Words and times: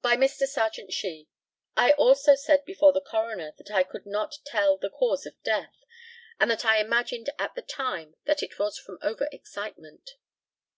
By 0.00 0.16
Mr. 0.16 0.46
Serjeant 0.46 0.94
SHEE: 0.94 1.28
I 1.76 1.92
also 1.92 2.34
said 2.34 2.64
before 2.64 2.94
the 2.94 3.02
coroner 3.02 3.52
that 3.58 3.70
I 3.70 3.82
could 3.82 4.06
not 4.06 4.38
tell 4.46 4.78
the 4.78 4.88
cause 4.88 5.26
of 5.26 5.42
death, 5.42 5.84
and 6.40 6.50
that 6.50 6.64
I 6.64 6.80
imagined 6.80 7.28
at 7.38 7.54
the 7.54 7.60
time 7.60 8.16
that 8.24 8.42
it 8.42 8.58
was 8.58 8.78
from 8.78 8.98
over 9.02 9.28
excitement. 9.30 10.12